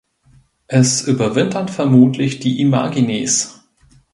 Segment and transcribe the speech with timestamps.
[0.65, 3.63] Es überwintern vermutlich die Imagines.